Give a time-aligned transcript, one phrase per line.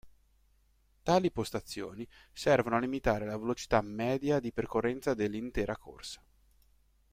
[1.03, 6.23] Tali postazioni servono a limitare la velocità media di percorrenza dell'intera corsa.